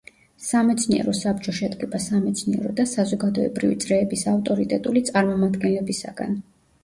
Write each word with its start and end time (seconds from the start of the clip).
სამეცნიერო 0.43 1.11
საბჭო 1.17 1.51
შედგება 1.57 1.99
სამეცნიერო 2.05 2.71
და 2.79 2.85
საზოგადოებრივი 2.93 3.77
წრეების 3.85 4.23
ავტორიტეტული 4.33 5.05
წარმომადგენლებისაგან. 5.11 6.35